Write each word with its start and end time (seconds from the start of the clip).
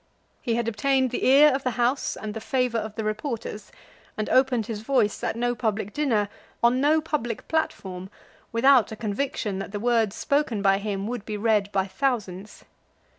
He 0.41 0.55
had 0.55 0.67
obtained 0.67 1.11
the 1.11 1.23
ear 1.27 1.49
of 1.53 1.61
the 1.61 1.77
House 1.77 2.17
and 2.17 2.33
the 2.33 2.41
favour 2.41 2.79
of 2.79 2.95
the 2.95 3.03
reporters, 3.03 3.71
and 4.17 4.27
opened 4.31 4.65
his 4.65 4.81
voice 4.81 5.23
at 5.23 5.35
no 5.35 5.53
public 5.53 5.93
dinner, 5.93 6.27
on 6.63 6.81
no 6.81 7.01
public 7.01 7.47
platform, 7.47 8.09
without 8.51 8.91
a 8.91 8.95
conviction 8.95 9.59
that 9.59 9.73
the 9.73 9.79
words 9.79 10.15
spoken 10.15 10.63
by 10.63 10.79
him 10.79 11.05
would 11.05 11.23
be 11.23 11.37
read 11.37 11.71
by 11.71 11.85
thousands. 11.85 12.65